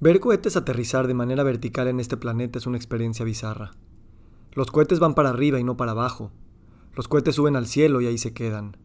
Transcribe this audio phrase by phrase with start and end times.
[0.00, 3.72] Ver cohetes aterrizar de manera vertical en este planeta es una experiencia bizarra.
[4.52, 6.30] Los cohetes van para arriba y no para abajo.
[6.94, 8.76] Los cohetes suben al cielo y ahí se quedan.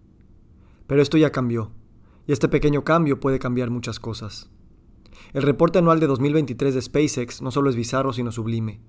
[0.87, 1.69] Pero esto ya cambió,
[2.25, 4.49] y este pequeño cambio puede cambiar muchas cosas.
[5.33, 8.81] El reporte anual de 2023 de SpaceX no solo es bizarro, sino sublime.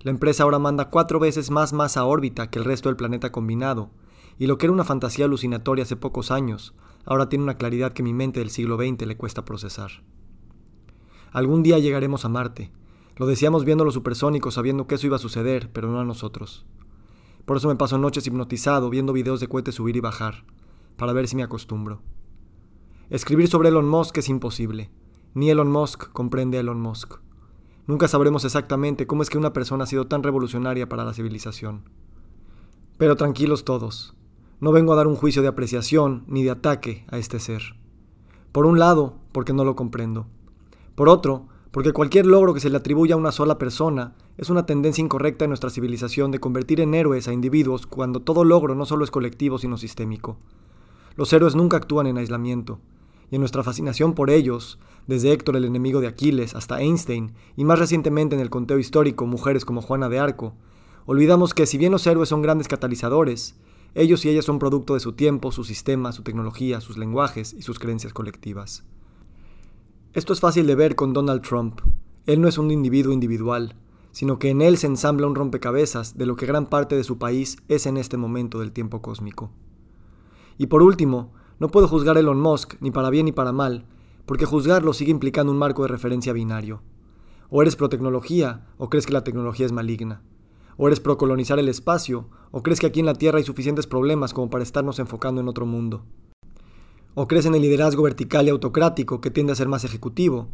[0.00, 3.30] La empresa ahora manda cuatro veces más masa a órbita que el resto del planeta
[3.30, 3.92] combinado,
[4.36, 6.74] y lo que era una fantasía alucinatoria hace pocos años,
[7.04, 10.02] ahora tiene una claridad que mi mente del siglo XX le cuesta procesar.
[11.32, 12.70] Algún día llegaremos a Marte.
[13.16, 16.66] Lo decíamos viendo los supersónicos sabiendo que eso iba a suceder, pero no a nosotros.
[17.44, 20.44] Por eso me paso noches hipnotizado viendo videos de cohetes subir y bajar,
[20.96, 22.00] para ver si me acostumbro.
[23.10, 24.90] Escribir sobre Elon Musk es imposible.
[25.34, 27.20] Ni Elon Musk comprende a Elon Musk.
[27.86, 31.88] Nunca sabremos exactamente cómo es que una persona ha sido tan revolucionaria para la civilización.
[32.98, 34.14] Pero tranquilos todos.
[34.60, 37.62] No vengo a dar un juicio de apreciación ni de ataque a este ser.
[38.52, 40.26] Por un lado, porque no lo comprendo.
[40.98, 44.66] Por otro, porque cualquier logro que se le atribuya a una sola persona es una
[44.66, 48.84] tendencia incorrecta en nuestra civilización de convertir en héroes a individuos cuando todo logro no
[48.84, 50.38] solo es colectivo sino sistémico.
[51.14, 52.80] Los héroes nunca actúan en aislamiento,
[53.30, 57.64] y en nuestra fascinación por ellos, desde Héctor el enemigo de Aquiles hasta Einstein, y
[57.64, 60.54] más recientemente en el conteo histórico mujeres como Juana de Arco,
[61.06, 63.54] olvidamos que si bien los héroes son grandes catalizadores,
[63.94, 67.62] ellos y ellas son producto de su tiempo, su sistema, su tecnología, sus lenguajes y
[67.62, 68.82] sus creencias colectivas.
[70.14, 71.80] Esto es fácil de ver con Donald Trump.
[72.24, 73.74] Él no es un individuo individual,
[74.10, 77.18] sino que en él se ensambla un rompecabezas de lo que gran parte de su
[77.18, 79.50] país es en este momento del tiempo cósmico.
[80.56, 83.84] Y por último, no puedo juzgar a Elon Musk ni para bien ni para mal,
[84.24, 86.80] porque juzgarlo sigue implicando un marco de referencia binario.
[87.50, 90.22] O eres pro tecnología o crees que la tecnología es maligna.
[90.78, 93.86] O eres pro colonizar el espacio o crees que aquí en la Tierra hay suficientes
[93.86, 96.06] problemas como para estarnos enfocando en otro mundo.
[97.14, 100.48] ¿O crees en el liderazgo vertical y autocrático que tiende a ser más ejecutivo?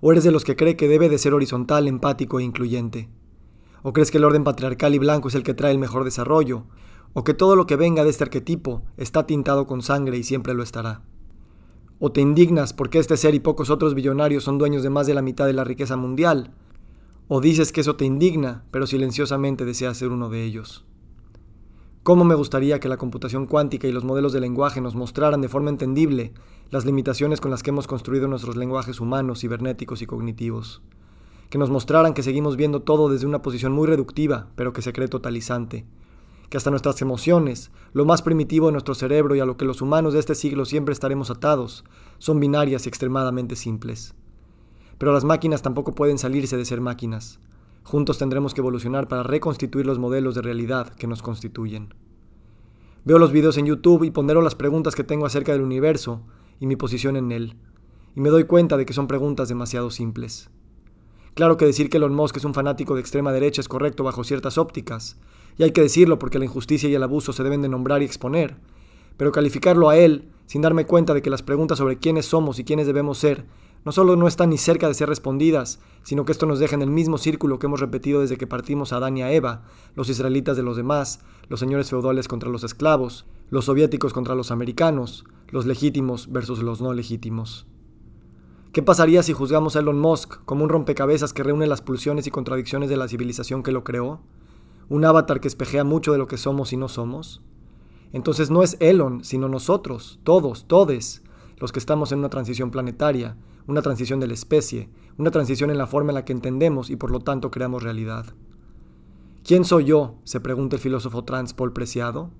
[0.00, 3.08] ¿O eres de los que cree que debe de ser horizontal, empático e incluyente?
[3.82, 6.64] ¿O crees que el orden patriarcal y blanco es el que trae el mejor desarrollo?
[7.12, 10.54] ¿O que todo lo que venga de este arquetipo está tintado con sangre y siempre
[10.54, 11.02] lo estará?
[11.98, 15.14] ¿O te indignas porque este ser y pocos otros billonarios son dueños de más de
[15.14, 16.52] la mitad de la riqueza mundial?
[17.28, 20.84] ¿O dices que eso te indigna, pero silenciosamente deseas ser uno de ellos?
[22.02, 25.50] ¿Cómo me gustaría que la computación cuántica y los modelos de lenguaje nos mostraran de
[25.50, 26.32] forma entendible
[26.70, 30.80] las limitaciones con las que hemos construido nuestros lenguajes humanos, cibernéticos y cognitivos?
[31.50, 34.94] Que nos mostraran que seguimos viendo todo desde una posición muy reductiva, pero que se
[34.94, 35.84] cree totalizante.
[36.48, 39.82] Que hasta nuestras emociones, lo más primitivo de nuestro cerebro y a lo que los
[39.82, 41.84] humanos de este siglo siempre estaremos atados,
[42.18, 44.14] son binarias y extremadamente simples.
[44.96, 47.40] Pero las máquinas tampoco pueden salirse de ser máquinas.
[47.82, 51.94] Juntos tendremos que evolucionar para reconstituir los modelos de realidad que nos constituyen.
[53.04, 56.22] Veo los videos en YouTube y pondero las preguntas que tengo acerca del universo
[56.60, 57.56] y mi posición en él,
[58.14, 60.50] y me doy cuenta de que son preguntas demasiado simples.
[61.34, 64.24] Claro que decir que Elon Musk es un fanático de extrema derecha es correcto bajo
[64.24, 65.18] ciertas ópticas,
[65.56, 68.04] y hay que decirlo porque la injusticia y el abuso se deben de nombrar y
[68.04, 68.56] exponer,
[69.16, 72.64] pero calificarlo a él sin darme cuenta de que las preguntas sobre quiénes somos y
[72.64, 73.46] quiénes debemos ser
[73.84, 76.82] no solo no están ni cerca de ser respondidas, sino que esto nos deja en
[76.82, 79.62] el mismo círculo que hemos repetido desde que partimos a Adán y a Eva,
[79.94, 84.50] los israelitas de los demás, los señores feudales contra los esclavos, los soviéticos contra los
[84.50, 87.66] americanos, los legítimos versus los no legítimos.
[88.72, 92.30] ¿Qué pasaría si juzgamos a Elon Musk como un rompecabezas que reúne las pulsiones y
[92.30, 94.20] contradicciones de la civilización que lo creó?
[94.88, 97.42] ¿Un avatar que espejea mucho de lo que somos y no somos?
[98.12, 101.22] Entonces no es Elon, sino nosotros, todos, todes,
[101.58, 103.36] los que estamos en una transición planetaria,
[103.70, 106.96] una transición de la especie, una transición en la forma en la que entendemos y
[106.96, 108.26] por lo tanto creamos realidad.
[109.44, 110.16] ¿Quién soy yo?
[110.24, 112.30] se pregunta el filósofo trans Paul Preciado.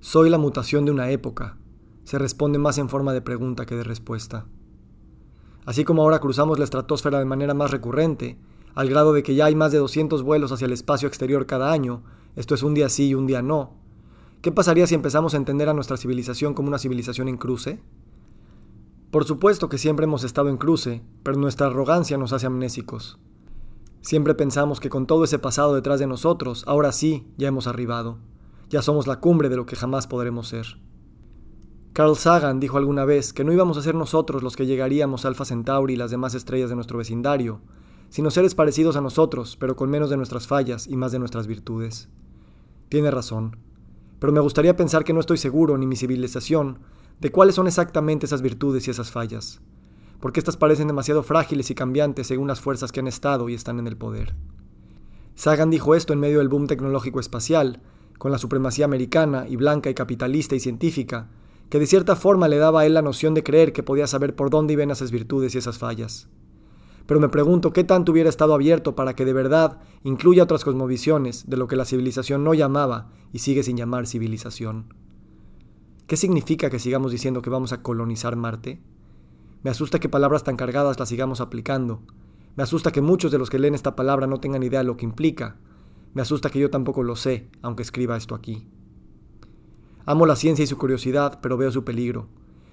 [0.00, 1.56] Soy la mutación de una época.
[2.04, 4.46] Se responde más en forma de pregunta que de respuesta.
[5.66, 8.38] Así como ahora cruzamos la estratosfera de manera más recurrente,
[8.74, 11.70] al grado de que ya hay más de 200 vuelos hacia el espacio exterior cada
[11.70, 12.02] año,
[12.34, 13.74] esto es un día sí y un día no,
[14.40, 17.80] ¿qué pasaría si empezamos a entender a nuestra civilización como una civilización en cruce?
[19.10, 23.18] Por supuesto que siempre hemos estado en cruce, pero nuestra arrogancia nos hace amnésicos.
[24.02, 28.18] Siempre pensamos que con todo ese pasado detrás de nosotros, ahora sí, ya hemos arribado.
[28.68, 30.78] Ya somos la cumbre de lo que jamás podremos ser.
[31.92, 35.28] Carl Sagan dijo alguna vez que no íbamos a ser nosotros los que llegaríamos a
[35.28, 37.60] Alpha Centauri y las demás estrellas de nuestro vecindario,
[38.10, 41.48] sino seres parecidos a nosotros, pero con menos de nuestras fallas y más de nuestras
[41.48, 42.08] virtudes.
[42.88, 43.56] Tiene razón,
[44.20, 46.78] pero me gustaría pensar que no estoy seguro, ni mi civilización,
[47.20, 49.60] de cuáles son exactamente esas virtudes y esas fallas,
[50.20, 53.78] porque éstas parecen demasiado frágiles y cambiantes según las fuerzas que han estado y están
[53.78, 54.34] en el poder.
[55.34, 57.80] Sagan dijo esto en medio del boom tecnológico espacial,
[58.18, 61.30] con la supremacía americana y blanca y capitalista y científica,
[61.70, 64.34] que de cierta forma le daba a él la noción de creer que podía saber
[64.34, 66.28] por dónde iban esas virtudes y esas fallas.
[67.06, 71.48] pero me pregunto qué tanto hubiera estado abierto para que de verdad incluya otras cosmovisiones
[71.48, 74.94] de lo que la civilización no llamaba y sigue sin llamar civilización.
[76.10, 78.80] ¿Qué significa que sigamos diciendo que vamos a colonizar Marte?
[79.62, 82.02] Me asusta que palabras tan cargadas las sigamos aplicando.
[82.56, 84.96] Me asusta que muchos de los que leen esta palabra no tengan idea de lo
[84.96, 85.58] que implica.
[86.12, 88.66] Me asusta que yo tampoco lo sé, aunque escriba esto aquí.
[90.04, 92.26] Amo la ciencia y su curiosidad, pero veo su peligro.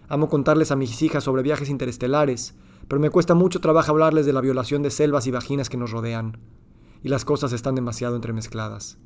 [0.07, 2.55] Amo contarles a mis hijas sobre viajes interestelares,
[2.87, 5.91] pero me cuesta mucho trabajo hablarles de la violación de selvas y vaginas que nos
[5.91, 6.39] rodean,
[7.03, 8.97] y las cosas están demasiado entremezcladas.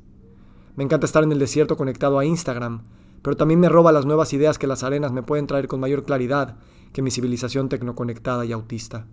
[0.74, 2.84] Me encanta estar en el desierto conectado a Instagram,
[3.22, 6.04] pero también me roba las nuevas ideas que las arenas me pueden traer con mayor
[6.04, 6.56] claridad
[6.92, 9.06] que mi civilización tecnoconectada y autista.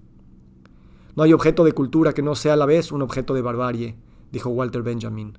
[1.16, 3.98] No hay objeto de cultura que no sea a la vez un objeto de barbarie,
[4.32, 5.38] dijo Walter Benjamin.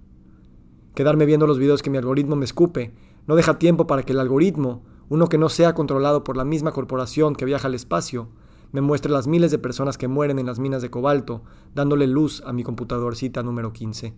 [0.94, 2.92] Quedarme viendo los videos que mi algoritmo me escupe
[3.26, 6.72] no deja tiempo para que el algoritmo, uno que no sea controlado por la misma
[6.72, 8.28] corporación que viaja al espacio,
[8.72, 11.42] me muestre las miles de personas que mueren en las minas de cobalto,
[11.74, 14.14] dándole luz a mi computadorcita número 15.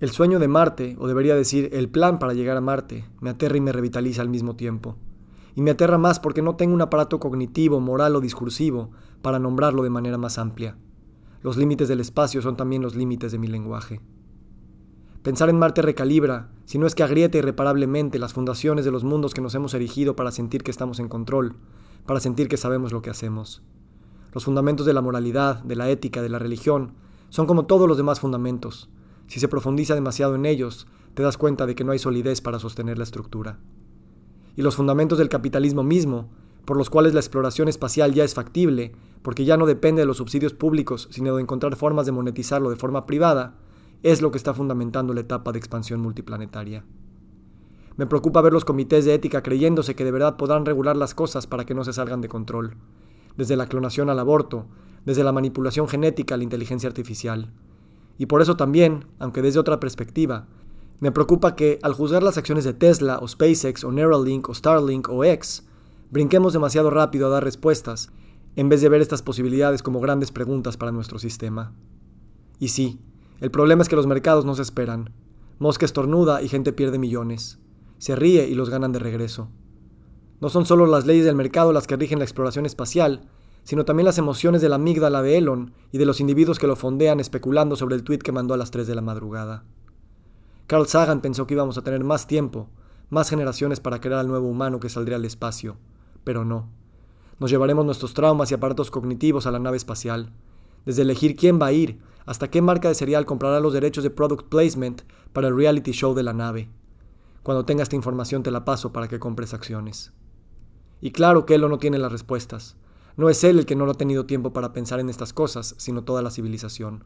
[0.00, 3.56] El sueño de Marte, o debería decir el plan para llegar a Marte, me aterra
[3.56, 4.94] y me revitaliza al mismo tiempo.
[5.56, 8.90] Y me aterra más porque no tengo un aparato cognitivo, moral o discursivo
[9.22, 10.76] para nombrarlo de manera más amplia.
[11.42, 14.00] Los límites del espacio son también los límites de mi lenguaje.
[15.24, 19.34] Pensar en Marte recalibra, si no es que agrieta irreparablemente las fundaciones de los mundos
[19.34, 21.56] que nos hemos erigido para sentir que estamos en control,
[22.06, 23.62] para sentir que sabemos lo que hacemos.
[24.32, 26.92] Los fundamentos de la moralidad, de la ética, de la religión,
[27.30, 28.90] son como todos los demás fundamentos.
[29.28, 32.58] Si se profundiza demasiado en ellos, te das cuenta de que no hay solidez para
[32.58, 33.58] sostener la estructura.
[34.56, 36.30] Y los fundamentos del capitalismo mismo,
[36.64, 38.92] por los cuales la exploración espacial ya es factible,
[39.22, 42.76] porque ya no depende de los subsidios públicos, sino de encontrar formas de monetizarlo de
[42.76, 43.56] forma privada,
[44.02, 46.84] es lo que está fundamentando la etapa de expansión multiplanetaria.
[47.96, 51.46] Me preocupa ver los comités de ética creyéndose que de verdad podrán regular las cosas
[51.46, 52.76] para que no se salgan de control,
[53.36, 54.66] desde la clonación al aborto,
[55.04, 57.52] desde la manipulación genética a la inteligencia artificial.
[58.18, 60.46] Y por eso también, aunque desde otra perspectiva,
[61.00, 65.08] me preocupa que, al juzgar las acciones de Tesla o SpaceX o Neuralink o Starlink
[65.08, 65.66] o X,
[66.10, 68.10] brinquemos demasiado rápido a dar respuestas,
[68.56, 71.72] en vez de ver estas posibilidades como grandes preguntas para nuestro sistema.
[72.58, 73.00] Y sí,
[73.40, 75.14] el problema es que los mercados no se esperan.
[75.58, 77.58] Mosca estornuda y gente pierde millones
[77.98, 79.50] se ríe y los ganan de regreso.
[80.40, 83.28] No son solo las leyes del mercado las que rigen la exploración espacial,
[83.68, 86.74] sino también las emociones de la amígdala de Elon y de los individuos que lo
[86.74, 89.62] fondean especulando sobre el tuit que mandó a las 3 de la madrugada.
[90.66, 92.70] Carl Sagan pensó que íbamos a tener más tiempo,
[93.10, 95.76] más generaciones para crear al nuevo humano que saldría al espacio,
[96.24, 96.70] pero no.
[97.40, 100.32] Nos llevaremos nuestros traumas y aparatos cognitivos a la nave espacial,
[100.86, 104.08] desde elegir quién va a ir hasta qué marca de cereal comprará los derechos de
[104.08, 105.02] product placement
[105.34, 106.70] para el reality show de la nave.
[107.42, 110.14] Cuando tenga esta información te la paso para que compres acciones.
[111.02, 112.78] Y claro que Elo no tiene las respuestas.
[113.18, 116.04] No es él el que no ha tenido tiempo para pensar en estas cosas, sino
[116.04, 117.02] toda la civilización.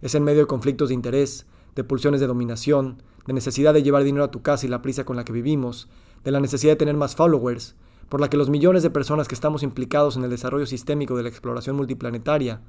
[0.00, 4.04] Es en medio de conflictos de interés, de pulsiones de dominación, de necesidad de llevar
[4.04, 5.88] dinero a tu casa y la prisa con la que vivimos,
[6.22, 7.74] de la necesidad de tener más followers,
[8.08, 11.24] por la que los millones de personas que estamos implicados en el desarrollo sistémico de
[11.24, 12.60] la exploración multiplanetaria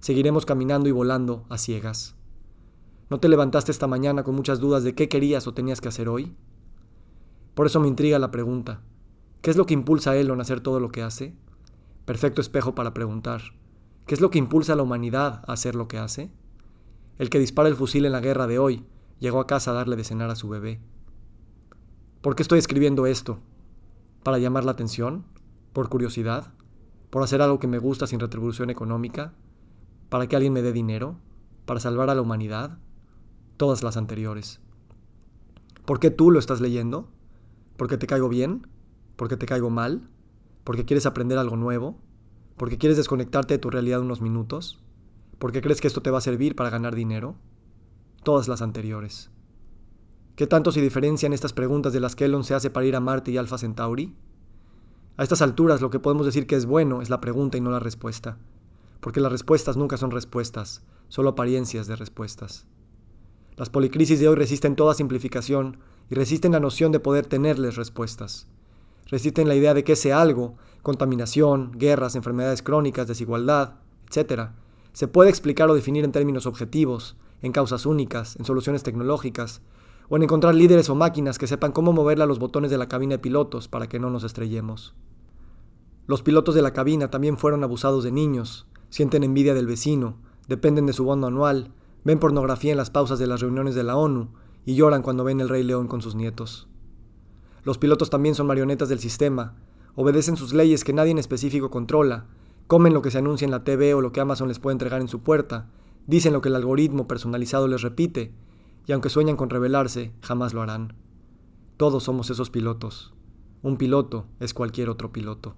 [0.00, 2.16] seguiremos caminando y volando a ciegas.
[3.08, 6.08] ¿No te levantaste esta mañana con muchas dudas de qué querías o tenías que hacer
[6.08, 6.34] hoy?
[7.54, 8.80] Por eso me intriga la pregunta.
[9.42, 11.36] ¿Qué es lo que impulsa a Elon a hacer todo lo que hace?
[12.06, 13.42] Perfecto espejo para preguntar.
[14.06, 16.30] ¿Qué es lo que impulsa a la humanidad a hacer lo que hace?
[17.18, 18.86] El que dispara el fusil en la guerra de hoy
[19.20, 20.80] llegó a casa a darle de cenar a su bebé.
[22.22, 23.40] ¿Por qué estoy escribiendo esto?
[24.22, 25.26] ¿Para llamar la atención?
[25.74, 26.54] ¿Por curiosidad?
[27.10, 29.34] ¿Por hacer algo que me gusta sin retribución económica?
[30.08, 31.18] ¿Para que alguien me dé dinero?
[31.66, 32.78] ¿Para salvar a la humanidad?
[33.56, 34.60] todas las anteriores.
[35.84, 37.08] ¿Por qué tú lo estás leyendo?
[37.76, 38.66] ¿Porque te caigo bien?
[39.16, 40.08] ¿Porque te caigo mal?
[40.66, 41.96] ¿Porque quieres aprender algo nuevo?
[42.56, 44.80] ¿Porque quieres desconectarte de tu realidad unos minutos?
[45.38, 47.36] ¿Porque crees que esto te va a servir para ganar dinero?
[48.24, 49.30] Todas las anteriores.
[50.34, 53.00] ¿Qué tanto se diferencian estas preguntas de las que Elon se hace para ir a
[53.00, 54.16] Marte y Alpha Centauri?
[55.16, 57.70] A estas alturas lo que podemos decir que es bueno es la pregunta y no
[57.70, 58.36] la respuesta,
[58.98, 62.66] porque las respuestas nunca son respuestas, solo apariencias de respuestas.
[63.54, 65.78] Las policrisis de hoy resisten toda simplificación
[66.10, 68.48] y resisten la noción de poder tenerles respuestas.
[69.06, 73.74] Resisten la idea de que ese algo, contaminación, guerras, enfermedades crónicas, desigualdad,
[74.10, 74.50] etc.,
[74.92, 79.60] se puede explicar o definir en términos objetivos, en causas únicas, en soluciones tecnológicas,
[80.08, 82.88] o en encontrar líderes o máquinas que sepan cómo moverle a los botones de la
[82.88, 84.94] cabina de pilotos para que no nos estrellemos.
[86.06, 90.16] Los pilotos de la cabina también fueron abusados de niños, sienten envidia del vecino,
[90.48, 91.72] dependen de su bono anual,
[92.04, 94.28] ven pornografía en las pausas de las reuniones de la ONU
[94.64, 96.68] y lloran cuando ven el Rey León con sus nietos.
[97.66, 99.56] Los pilotos también son marionetas del sistema,
[99.96, 102.26] obedecen sus leyes que nadie en específico controla,
[102.68, 105.00] comen lo que se anuncia en la TV o lo que Amazon les puede entregar
[105.00, 105.68] en su puerta,
[106.06, 108.32] dicen lo que el algoritmo personalizado les repite,
[108.86, 110.94] y aunque sueñan con rebelarse, jamás lo harán.
[111.76, 113.14] Todos somos esos pilotos.
[113.62, 115.56] Un piloto es cualquier otro piloto.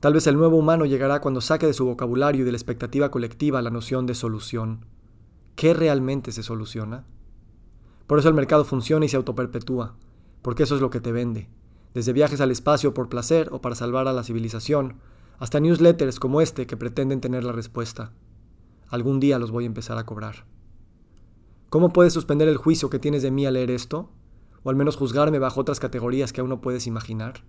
[0.00, 3.10] Tal vez el nuevo humano llegará cuando saque de su vocabulario y de la expectativa
[3.10, 4.86] colectiva la noción de solución.
[5.54, 7.04] ¿Qué realmente se soluciona?
[8.06, 9.96] Por eso el mercado funciona y se autoperpetúa,
[10.42, 11.48] porque eso es lo que te vende.
[11.94, 14.96] Desde viajes al espacio por placer o para salvar a la civilización,
[15.38, 18.12] hasta newsletters como este que pretenden tener la respuesta.
[18.88, 20.44] Algún día los voy a empezar a cobrar.
[21.68, 24.10] ¿Cómo puedes suspender el juicio que tienes de mí al leer esto?
[24.62, 27.42] O al menos juzgarme bajo otras categorías que aún no puedes imaginar.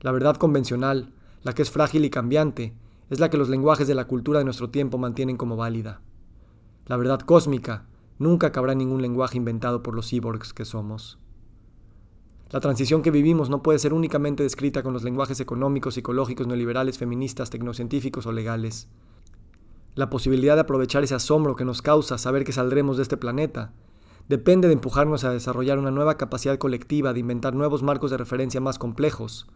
[0.00, 1.12] La verdad convencional,
[1.42, 2.74] la que es frágil y cambiante,
[3.10, 6.00] es la que los lenguajes de la cultura de nuestro tiempo mantienen como válida.
[6.86, 7.86] La verdad cósmica,
[8.18, 11.18] nunca cabrá ningún lenguaje inventado por los cyborgs que somos.
[12.50, 16.96] La transición que vivimos no puede ser únicamente descrita con los lenguajes económicos, psicológicos, neoliberales,
[16.96, 18.88] feministas, tecnocientíficos o legales.
[19.96, 23.72] La posibilidad de aprovechar ese asombro que nos causa saber que saldremos de este planeta
[24.28, 28.60] depende de empujarnos a desarrollar una nueva capacidad colectiva de inventar nuevos marcos de referencia
[28.60, 29.46] más complejos,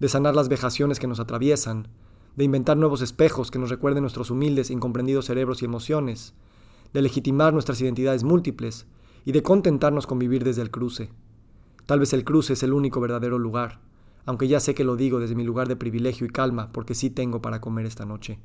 [0.00, 1.86] de sanar las vejaciones que nos atraviesan,
[2.34, 6.34] de inventar nuevos espejos que nos recuerden nuestros humildes incomprendidos cerebros y emociones,
[6.92, 8.86] de legitimar nuestras identidades múltiples
[9.24, 11.10] y de contentarnos con vivir desde el cruce.
[11.86, 13.80] Tal vez el cruce es el único verdadero lugar,
[14.24, 17.10] aunque ya sé que lo digo desde mi lugar de privilegio y calma, porque sí
[17.10, 18.38] tengo para comer esta noche.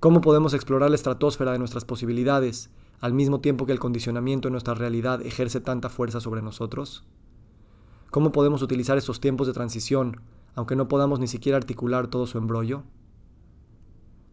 [0.00, 4.52] ¿Cómo podemos explorar la estratosfera de nuestras posibilidades al mismo tiempo que el condicionamiento de
[4.52, 7.04] nuestra realidad ejerce tanta fuerza sobre nosotros?
[8.10, 10.20] ¿Cómo podemos utilizar estos tiempos de transición,
[10.54, 12.82] aunque no podamos ni siquiera articular todo su embrollo?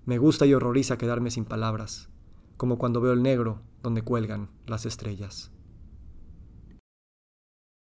[0.06, 2.10] Me gusta y horroriza quedarme sin palabras,
[2.58, 5.52] como cuando veo el negro donde cuelgan las estrellas.